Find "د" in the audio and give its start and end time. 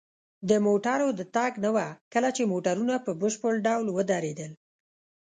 0.49-0.51, 1.19-1.21